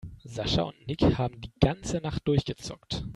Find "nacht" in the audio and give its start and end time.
1.99-2.27